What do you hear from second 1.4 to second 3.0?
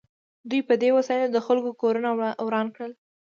خلکو کورونه وران کړل